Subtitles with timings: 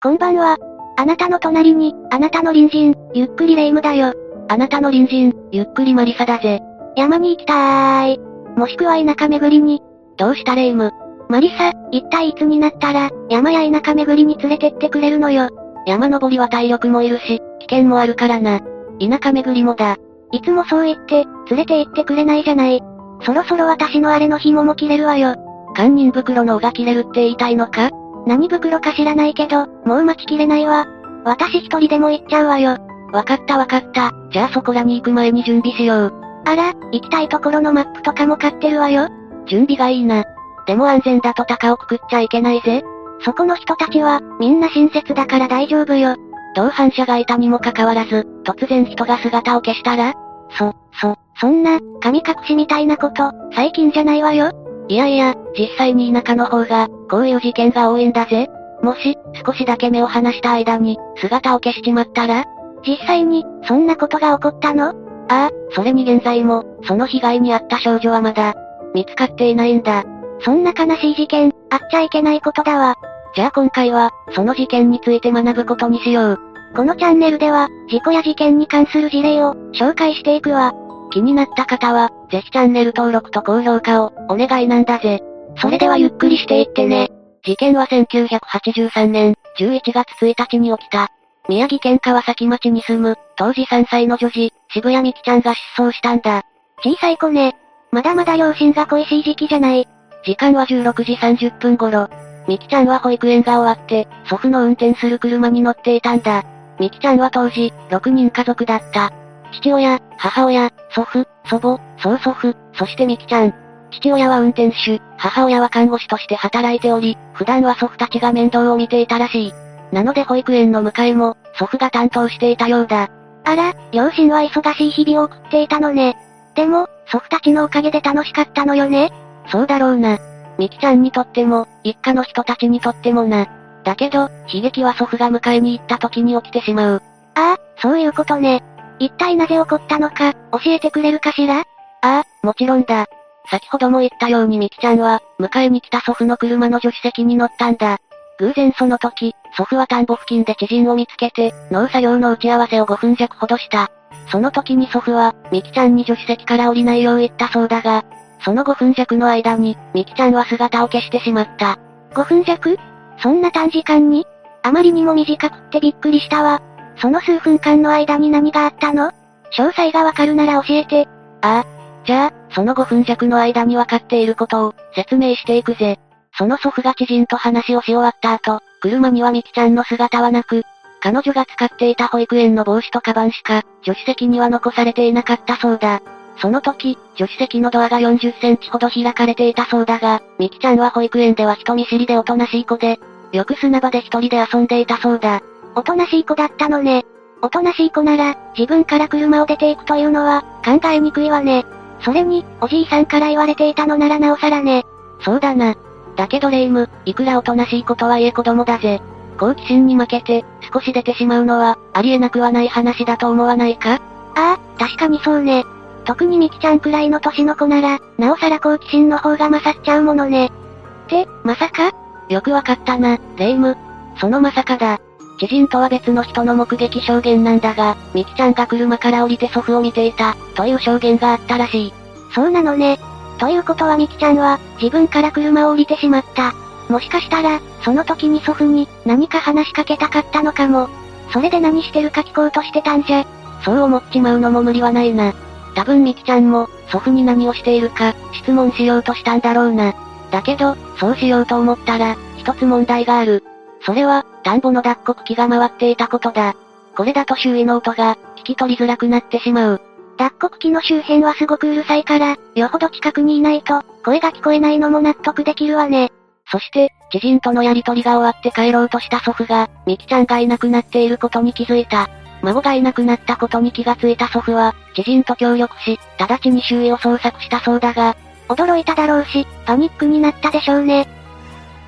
[0.00, 0.56] こんばんは。
[0.96, 4.12] あなたの隣に、あなたの隣人、ゆっくりレ夢ムだよ。
[4.48, 6.60] あなたの隣人、ゆっくりマリサだぜ。
[6.94, 8.20] 山に行きたーい。
[8.56, 9.82] もしくは田舎巡りに。
[10.16, 10.84] どうしたレ夢？
[10.84, 10.92] ム
[11.28, 15.48] マリサ、一体いつになったら、山や田舎巡りに連れてってくれるのよ。
[15.84, 18.60] 山登りは体力もいるし、危険もあるからな。
[18.60, 19.96] 田舎巡りもだ。
[20.30, 22.80] いつもそう言って、連れて行ってくれないじゃない。
[23.22, 25.34] そろそろ私のあれの紐も切れるわよ。
[25.76, 27.90] 堪忍袋の尾が切れるって言いたいのか？
[28.28, 30.86] 何袋か知らないけど、もう待ちきれないわ。
[31.24, 32.76] 私一人でも行っちゃうわよ。
[33.10, 34.12] わかったわかった。
[34.30, 36.14] じゃあそこらに行く前に準備しよう。
[36.44, 39.08] あら、行きたいところのマップとかも買ってるわよ。
[39.46, 40.24] 準備がいいな。
[40.66, 42.82] でも安全だと鷹をくくっちゃいけないぜ。
[43.24, 46.14] そこの人たちは、みんな親切だから大丈夫よ。
[46.54, 50.12] 同伴者がいたにもかかわらず、突然人が姿を消したら
[50.50, 54.50] そ、そ、そんな、神隠しみたいなこと、最近じゃないわよ。
[54.88, 58.48] いやいや、実際に田舎の方が、こういう事件が多いんだぜ。
[58.82, 62.44] もし、少しだけ目を離した間に、姿を消しちまったら
[62.86, 64.94] 実際に、そんなことが起こったの？
[65.28, 68.54] ああ、それに現在も、その被害に遭った少女はまだ、
[68.94, 70.04] 見つかっていないんだ。
[70.40, 72.94] そんな悲しい事件、あっちゃいけないことだわ。
[73.34, 76.38] じゃあ今回は、その事件について学ぶことにしよう。
[76.74, 80.72] このチャンネルでは、事故や事件に関する事例を、紹介していくわ。
[81.18, 85.20] 気になった方は、ぜひチャンネル登録と高評価を、お願いなんだぜ。
[85.56, 87.10] それではゆっくりしていってね。
[87.44, 91.08] 事件は1983年、11月1日に起きた。
[91.48, 96.42] 宮城県川崎町に住む、当時3歳の女児、渋谷美希ちゃんが失踪したんだ。
[96.84, 97.56] 小さい子ね。
[97.90, 99.88] まだまだ両親が恋しい時期じゃない。
[100.24, 102.08] 時間は16時30分頃。
[102.46, 106.44] 美希ちゃんは保育園が終わって、祖父の運転する車に乗っていたんだ。
[106.78, 109.12] 美希ちゃんは当時、6人家族だった。
[109.52, 113.54] 父親、母親、祖父、祖母、曽祖父、そして美希ちゃん。
[113.90, 119.52] 父親は運転手、母親は看護師として働いており、普段は祖父たちが面倒を見ていたらしい。
[119.92, 123.08] なので保育園の迎えも、祖父が担当していたようだ。
[123.44, 126.16] あら、両親は忙しい日々を送っていたのね。
[126.54, 129.10] でも、祖父たちのおかげで楽しかったのよね。
[129.50, 130.18] そうだろうな。
[130.58, 133.46] ミキちゃんにとっても、一家の人たちにとってもな。
[133.84, 137.02] だけど、悲劇は祖父が迎えに行った時に起きてしまう。
[137.34, 138.62] ああ、そういうことね。
[138.98, 141.60] 一体なぜ起こったのか、教えてくれるかしら？
[141.60, 141.64] あ
[142.02, 143.06] あ、もちろんだ。
[143.50, 147.98] 先ほども言ったようにミキちゃんは、迎えに来た祖父の車の助手席に乗ったんだ。
[148.38, 153.90] 偶然その時、祖父は田んぼ付近で知人を見つけて、農作業の打ち合わせを5分弱ほどした。
[154.30, 158.04] その時に祖父は、ミキちゃんに助手席から降りないよう言ったそうだが、
[158.44, 161.78] その5分弱の間に、ミキちゃんは姿を消してしまった。
[162.12, 162.76] 5分弱？
[163.20, 164.26] そんな短時間に？
[164.62, 166.60] あまりにも短くってびっくりしたわ。
[167.00, 169.12] その数分間の間に何があったの？
[169.56, 171.08] 詳細がわかるなら教えて。
[171.42, 171.66] ああ。
[172.04, 175.98] じゃあ、その5分弱の間に分かっていることを、説明していくぜ。
[176.36, 180.62] その祖父が知人と話をし終わった後、車にはミキちゃんの姿はなく、
[181.00, 186.00] 彼女が使っていた保育園の帽子とカバンしか、助手席には残されていなかったそうだ。
[186.40, 193.00] その時、助手席のドアが40センチほど開かれていたそうだが、ミキちゃんは保育園では人見知りでおとなしい子で、
[193.32, 195.42] よく砂場で一人で遊んでいたそうだ。
[195.74, 197.04] おとなしい子だったのね。
[197.40, 201.64] おとなしい子なら、自分から車を出ていくというのは、考えにくいわね。
[202.00, 204.84] それに、おじいさんから言われていたのならなおさらね。
[205.20, 205.76] そうだな。
[206.16, 209.00] だけどレイム、いくらおとなしい子とはいえ子供だぜ。
[209.38, 213.94] 好奇心に負けて、少し出てしまうのは、ありえなくはない話だと思わないか？
[213.94, 214.00] あ
[214.34, 215.64] あ、確かにそうね。
[216.04, 220.46] 特にミキちゃんくらいの年の子なら、なおさら好奇心の方が勝っちゃうものね。
[220.46, 221.92] って、まさか？
[222.28, 223.76] よくわかったな、レイム。
[224.20, 225.00] そのまさかだ。
[225.38, 231.94] 知人とは別の人の目撃証言なんだが、ミキちゃんが車から降りて祖父を見ていた、という証言があったらしい。
[232.34, 232.98] そうなのね。
[233.38, 236.52] ということはミキちゃんは、自分から車を降りてしまった。
[236.88, 240.88] もしかしたら、その時に祖父に、何か話しかけたかったのかも。
[241.32, 243.24] それで何してるか聞こうとしてたんじゃ。
[243.64, 245.34] そう思っちまうのも無理はないな。
[245.74, 249.94] 多分ミキちゃんも、祖父に何をしているか、質問しようとしたんだろうな。
[250.30, 253.44] だけど、そうしようと思ったら、一つ問題がある。
[253.82, 256.54] それは、田んぼの脱穀機が回っていたことだ。
[256.96, 259.80] これだと周囲の音が、聞き取りづらくなってしまう。
[260.16, 266.10] 脱穀機の周辺はすごくうるさいから、よほど近くにいないと、声が聞こえないのも納得できるわね。
[266.50, 272.08] そして、知人とのやりとりが終わって帰ろうとした祖父が、ミキちゃんがいなくなっていることに気づいた。
[272.42, 278.16] 孫がいなくなったことに気がついた祖父は、知人と協力し、直ちに周囲を捜索したそうだが、
[278.48, 281.06] 驚いただろうし、パニックになったでしょうね。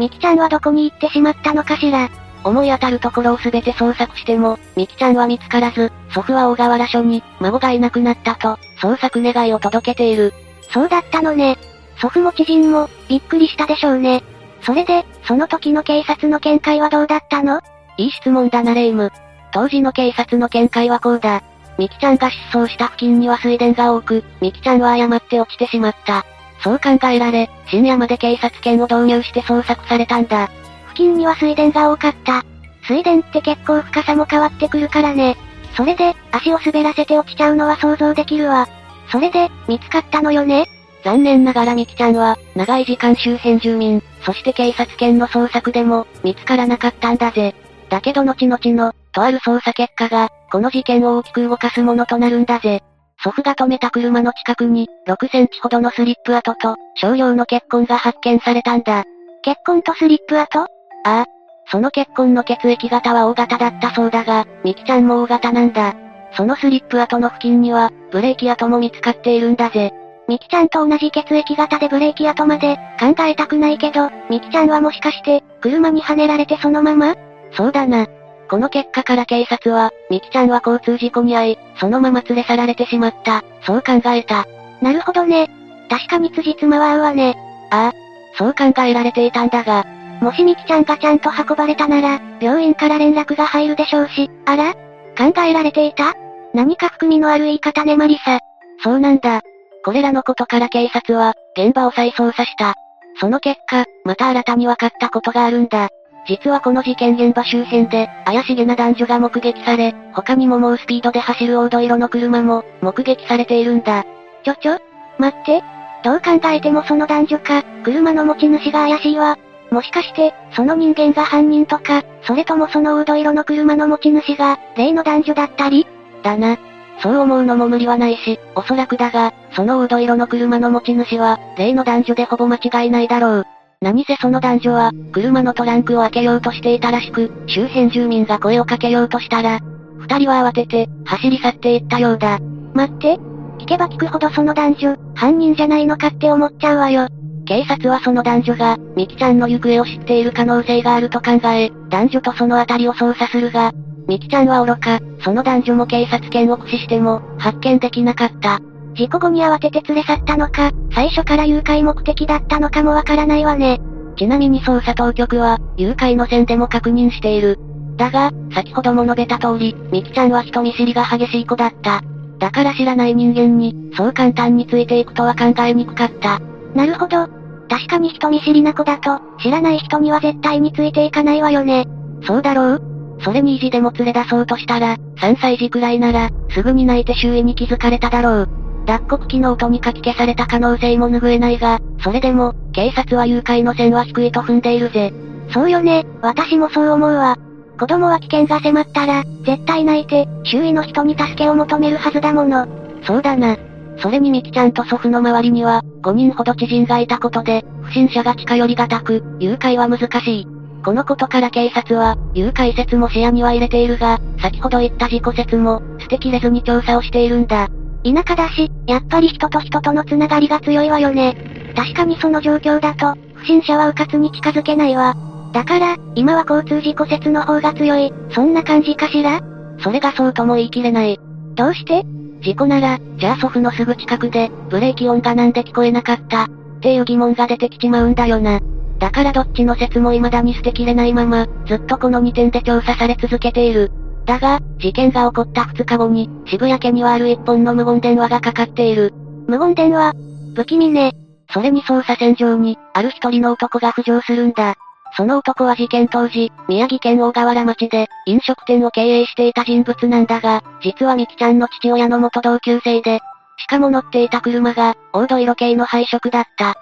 [0.01, 2.09] ミキちゃんはどこに行ってしまったのかしら？
[2.43, 10.33] 思い当たるところをすべて捜索しても、ミキちゃんは見つからず、祖父は大河原署に、孫がいなくなったと、捜索願いを届けている。
[10.73, 11.59] そうだったのね。
[12.01, 14.25] 祖父も知人も、びっくりしたでしょうね。
[14.63, 17.61] それで、その時の警察の見解はどうだったの？
[17.99, 19.13] いい質問だなレイム。
[19.53, 21.43] 当時の警察の見解はこうだ。
[21.77, 26.25] ミキちゃんが失踪した付近には水田が多く、ミキちゃんは誤って落ちてしまった。
[26.63, 30.51] そう考えられ、深夜まで警察犬を導入して捜索されたんだ。
[30.89, 32.45] 付近には水田が多かった。
[32.83, 35.37] 水田って結構深さも変わってくるからね。
[35.77, 38.69] それで、足を滑らせて落ちちゃうのは想像できるわ。
[39.11, 40.67] それで、見つかったのよね
[41.05, 47.55] 残念ながらミキちゃんは、長い時間周辺住民、そして警察犬の捜索でも、見つからなかったんだぜ。
[47.89, 52.83] だけど後々の、とある捜査結果が、この事件を大きく動かすものとなるんだぜ。
[53.23, 59.05] 祖父が止めた車の近くに、6センチほどのスリップ跡と、少量の血痕が発見されたんだ。
[59.43, 60.61] 血痕とスリップ跡？
[60.61, 60.67] あ
[61.05, 61.25] あ。
[61.71, 65.95] その血痕の血液型は O 型だったそうだが、ミキちゃんも O 型なんだ。
[66.33, 69.93] そのスリップ跡の付近には、ブレーキ跡も見つかっているんだぜ。
[70.29, 77.15] ミキちゃんと同じ血液型でブレーキ跡まで、考えたくないけど、ミキちゃんはもしかして、車にはねられてそのまま？
[77.53, 78.07] そうだな。
[78.51, 84.45] この結果から警察は、ミキちゃんは交通事故に遭い、そのまま連れ去られてしまった、そう考えた。
[84.83, 85.49] なるほどね。
[85.89, 87.37] 確かに辻褄は合うわね。
[87.71, 87.93] ああ、
[88.37, 89.85] そう考えられていたんだが、
[90.21, 94.75] もしミキちゃんがちゃんと運ばれたなら、病院から連絡が入るでしょうし、あら？
[95.17, 96.15] 考えられていた？
[96.53, 98.41] 何か含みのある言い方ねマリサ。
[98.83, 99.43] そうなんだ。
[99.85, 102.75] これらのことから警察は、現場を再捜査した。
[103.21, 105.89] その結果、また新たに分かったことがあるんだ。
[106.27, 114.05] 実はこの事件現場周辺で、怪しげな男女が目撃され、他にも猛スピードで走る黄土色の車も、目撃されているんだ。
[114.45, 114.79] ちょちょ
[115.19, 115.63] 待って。
[116.03, 119.37] どう考えてもその男女か、車の持ち主が怪しいわ。
[119.71, 125.87] もしかして、その人間が犯人とか、それともその黄土色の車の持ち主が、例の男女だったり？
[126.23, 126.59] だな。
[127.03, 133.47] そう思うのも無理はないし、おそらくだが、その黄土色の車の持ち主は、例の男女でほぼ間違いないだろう。
[133.83, 139.59] 何せその男女は、車のトランクを開けようとしていたらしく、周辺住民が声をかけようとしたら、
[139.97, 142.39] 二人は慌てて、走り去っていったようだ。
[142.75, 143.17] 待って。
[143.59, 147.09] 聞けば聞くほどその男女、犯人じゃないのかって思っちゃうわよ。
[147.47, 153.73] 警察はその男女が、ミキちゃんの行方を知っている可能性があると考え、男女とそのあたりを捜査するが、
[154.07, 158.61] ミキちゃんは愚か、その男女も警察犬を駆使しても、発見できなかった。
[158.95, 163.81] 事故後に慌てて連れ去ったのか、最初から誘拐目的だったのかもわからないわね。
[164.17, 167.59] ちなみに捜査当局は、誘拐の線でも確認している。
[167.97, 172.03] だが、先ほども述べた通り、ミキちゃんは人見知りが激しい子だった。
[172.39, 176.41] だから知らない人間に、そう簡単についていくとは考えにくかった。
[176.75, 177.29] なるほど。
[177.69, 181.87] 確かに人見知りな子だと、知らない人には絶対についていかないわよね。
[182.27, 182.83] そうだろう
[183.23, 188.49] それに意地でも連れ出そうとしたら、3歳児くらいなら、すぐに泣いて周囲に気づかれただろう。
[188.91, 195.13] 脱穀機の音にかき消された可能性も拭えないが、それでも、警察は誘拐の線は低いと踏んでいるぜ。
[195.53, 197.37] そうよね、私もそう思うわ。
[197.79, 202.67] 子供は危険が迫ったら、絶対泣いて、周囲の人に助けを求めるはずだもの。
[203.05, 203.57] そうだな。
[203.99, 210.49] それにミキちゃんと祖父の周りには、5人ほど知人がいたことで、不審者が近寄りがたく、誘拐は難しい。
[210.85, 217.69] このことから警察は、誘拐説も視野には入れているが、先ほど言った事故説も、捨てきれずに調査をしているんだ。
[218.03, 221.37] 田舎だし、やっぱり人と人とのつながりが強いわよね。
[221.77, 225.15] 確かにその状況だと、不審者は迂闊に近づけないわ。
[225.53, 229.41] だから、今は交通事故説の方が強い、そんな感じかしら？
[229.83, 231.19] それがそうとも言い切れない。
[231.55, 232.05] どうして？
[232.43, 236.49] 事故なら、じゃあ祖父のすぐ近くで、ブレーキ音がなんで聞こえなかったっ
[236.81, 238.61] ていう疑問が出てきちまうんだよな。
[238.99, 243.91] だからどっちの説も未だに捨てきれないまま、ずっとこの2点で調査され続けている。
[244.27, 249.13] だが、事件が起こった2日後に、渋谷家にはある一本の無言電話がかかっている。
[249.47, 250.13] 無言電話？
[250.55, 251.13] 不気味ね。
[251.53, 254.75] それに捜査線上に、ある一人の男が浮上するんだ。
[255.17, 263.19] その男は事件当時、宮城県大河原町で、飲食店を経営していた人物なんだが、実はミキちゃんの父親の元同級生で、
[263.57, 266.75] しかも乗っていた車が、黄土色系の配色だった。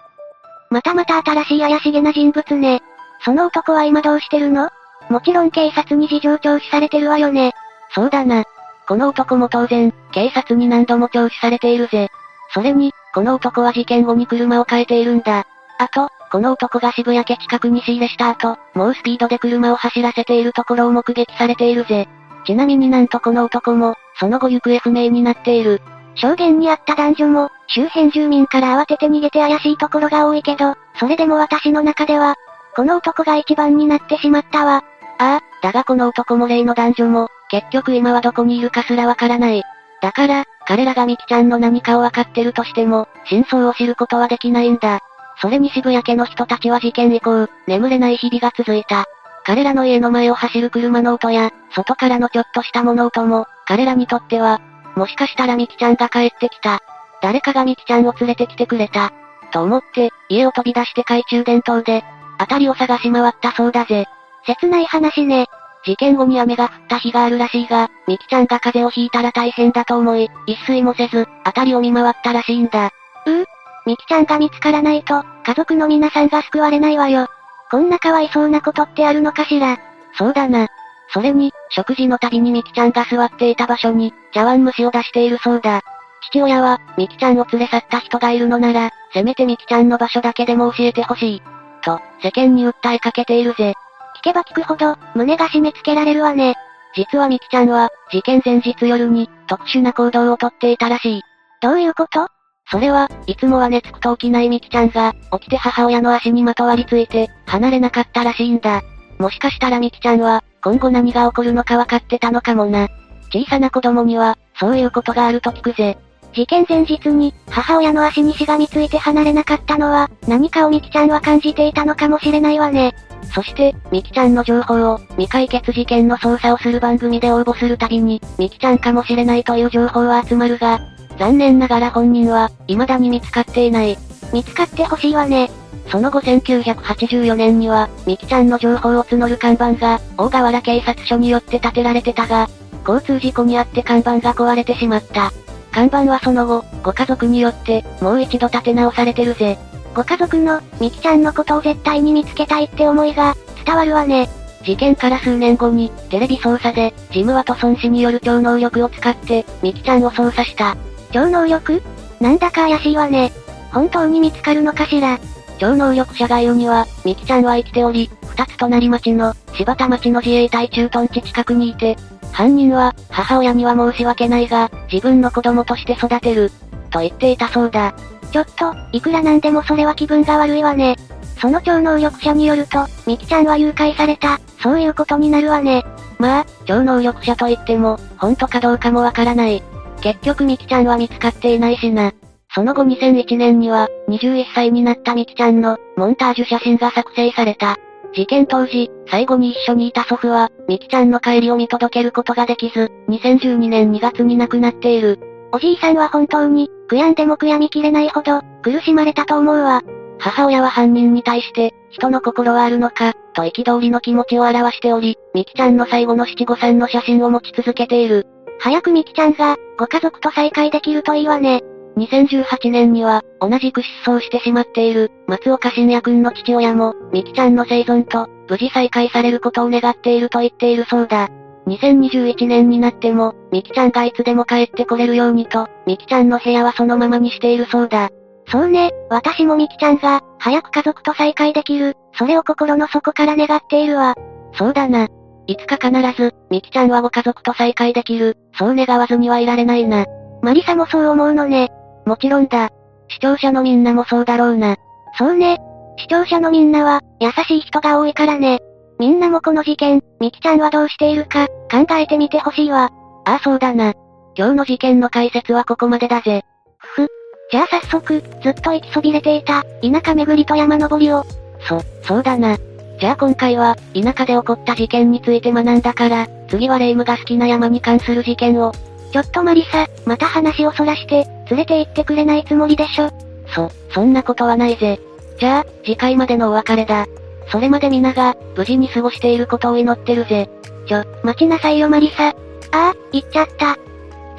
[0.70, 2.82] またまた新しい怪しげな人物ね。
[3.24, 4.68] その男は今どうしてるの？
[5.08, 7.52] もちろん警察に事情聴取されてるわよね。
[7.94, 8.44] そうだな。
[8.86, 12.08] この男も当然、警察に何度も聴取されているぜ。
[12.54, 15.46] それに、この男は事件後に車を変えているんだ。
[15.78, 22.08] あと、この男が渋谷家近くに仕入れした後、猛スピードで車を走らせているところを目撃されているぜ。
[22.44, 25.80] ちなみになんとこの男も、その後行方不明になっている。
[26.14, 32.36] 証言にあった男女も、周辺住民から慌てて逃げて怪しいところが多いけど、それでも私の中では、
[32.74, 34.82] この男が一番になってしまったわ。
[35.18, 39.62] ああ、だがこの男も例の男女も、結局今はどこにいるかすらわからない。
[40.00, 45.00] だから、彼らがミキちゃんの何かをわかってるとしても、真相を知ることはできないんだ。
[45.40, 49.06] それに渋谷家の人たちは事件以降、眠れない日々が続いた。
[49.44, 54.60] 彼らの家の前を走る車の音や、外からのちょっとした物音も、彼らにとっては、
[54.94, 56.80] もしかしたらミキちゃんが帰ってきた。
[57.22, 59.12] 誰かがミキちゃんを連れてきてくれた。
[59.52, 62.04] と思って、家を飛び出して懐中電灯で、
[62.38, 64.06] 辺りを探し回ったそうだぜ。
[64.54, 65.46] 切ない話ね。
[65.84, 72.90] 事件後に雨が降った日があるらしいが、ミキちゃんが風邪をひいたら大変だと思い、一睡もせず、辺りを見回ったらしいんだ。
[73.26, 73.44] うう
[73.86, 77.28] ミキちゃんが見つからないと、家族の皆さんが救われないわよ。
[77.70, 79.78] こんなかわいそうなことってあるのかしら？
[80.16, 80.68] そうだな。
[81.12, 85.82] それに、食事のたびにミキちゃんが座っていた場所に、茶碗蒸しを出しているそうだ。
[86.30, 91.42] 父親は、ミキちゃんを連れ去った人がいるのなら、せめてミキちゃんの場所だけでも教えてほしい。
[91.82, 93.74] と、世間に訴えかけているぜ。
[94.18, 96.56] 聞けば聞くほど、胸が締め付けられるわね。
[96.96, 101.22] 実はミキちゃんは、事件前日夜に、特殊な行動をとっていたらしい。
[101.62, 102.26] どういうこと？
[102.70, 108.82] それは、いつもは寝つくと起きないミキちゃんが、起きて母親の足にまとわりついて、離れなかったらしいんだ。
[109.18, 112.88] もしかしたらミキちゃんは、今後何が起こるのか分かってたのかもな。
[113.32, 115.96] 小さな子供には、そういうことがあると聞くぜ。
[116.34, 122.94] 事件前日に、母親の足にしがみついて離れなかったのは、何かをミキちゃんは感じていたのかもしれないわね。
[123.34, 130.80] そして、ミキちゃんの情報を、未解決事件の捜査をする番組で応募するたびに、ミキちゃんかもしれないという情報は集まるが、
[131.18, 133.98] 残念ながら本人は、未だに見つかっていない。
[134.32, 135.50] 見つかってほしいわね。
[135.90, 142.48] その後1984年には、ミキちゃんの情報を募る看板が、大河原警察署によって建てられてたが、
[142.86, 145.32] 交通事故にあって看板が壊れてしまった。
[145.72, 149.58] 看板はその後、ご家族によって、もう一度建て直されてるぜ。
[149.98, 153.34] ご家族の、ミキちゃんのことを絶対に見つけたいって思いが、
[153.66, 154.28] 伝わるわね。
[154.62, 160.76] 事件から数年後に、テレビ捜査で、ジム・ワトソン氏による超能力を使って、ミキちゃんを捜査した。
[161.10, 161.82] 超能力？
[162.20, 163.32] なんだか怪しいわね。
[163.72, 165.18] 本当に見つかるのかしら？
[165.58, 171.96] 超能力者が言うには、ミキちゃんは生きており、二つ隣町の、柴田町の自衛隊駐屯地近くにいて、
[172.30, 176.52] 犯人は、母親には申し訳ないが、自分の子供として育てる、
[176.90, 177.92] と言っていたそうだ。
[178.30, 180.96] ちょっと、いくらなんでもそれは気分が悪いわね。
[181.40, 185.84] その超能力者によると、ミキちゃんは誘拐された、そういうことになるわね。
[186.18, 189.62] まあ、超能力者と言っても、本当かどうかもわからない。
[190.00, 192.12] 結局ミキちゃんは見つかっていないしな。
[192.54, 197.76] その後2001年には、21歳になったミキちゃんの、モンタージュ写真が作成された。
[198.14, 205.20] 事件当時、最後に一緒にいた祖父は、ミキちゃんの帰りを見届けることができず、2012年2月に亡くなっている。
[205.52, 209.82] おじいさんは本当に、悔やんでも悔やみきれないほど、苦しまれたと思うわ。
[210.18, 218.26] 母親は犯人に対して、人の心はあるのか、と憤りの気持ちを表しており、ミキちゃんの最後の七五三の写真を持ち続けている。
[218.58, 221.62] 早くミキちゃんが、ご家族と再会できるといいわね。
[221.96, 231.28] 2018年には、同じく失踪してしまっている、松岡信也くんの父親も、ミキちゃんの生存と、無事再会されることを願っていると言っているそうだ。
[231.68, 238.10] 2021年になっても、ミキちゃんがいつでも帰ってこれるようにと、ミキちゃんの部屋はそのままにしているそうだ。
[238.50, 244.14] そうね、私もミキちゃんが、早く家族と再会できる、それを心の底から願っているわ。
[244.54, 245.06] そうだな。
[245.46, 250.06] いつか必ず、ミキちゃんはご家族と再会できる、そう願わずにはいられないな。
[250.42, 251.68] マリサもそう思うのね。
[252.06, 252.70] もちろんだ。
[253.08, 254.76] 視聴者のみんなもそうだろうな。
[255.18, 255.58] そうね。
[255.98, 258.60] 視聴者のみんなは、優しい人が多いからね。
[258.98, 262.90] みんなもこの事件、ミキちゃんはどうしているか、考えてみてほしいわ。
[263.24, 263.94] ああそうだな。
[264.36, 266.42] 今日の事件の解説はここまでだぜ。
[266.78, 267.08] ふふ。
[267.50, 271.24] じゃあ早速、ずっと行きそびれていた、田舎巡りと山登りを。
[271.60, 272.56] そ、そうだな。
[273.00, 278.72] じゃあ今回は、田舎で起こった事件について学んだから、次はレイムが好きな山に関する事件を。
[279.12, 283.10] ちょっとマリサ、また話をそらして、連れて行ってくれないつもりでしょ。
[283.54, 285.00] そ、そんなことはないぜ。
[285.38, 287.06] じゃあ、次回までのお別れだ。
[287.50, 290.48] それまで皆が、無事に過ごしていることを祈ってるぜ。
[290.86, 292.28] ちょ、待ちなさいよマリサ。
[292.28, 292.34] あ
[292.72, 293.78] あ、行っちゃった。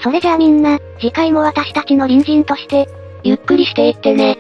[0.02, 2.88] それじゃあみんな、次回も私たちの隣人として、
[3.24, 4.38] ゆっくりしていってね。